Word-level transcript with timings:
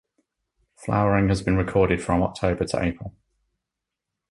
Flowering 0.77 1.29
has 1.29 1.43
been 1.43 1.57
recorded 1.57 2.01
from 2.01 2.23
October 2.23 2.65
to 2.65 2.81
April. 2.83 3.13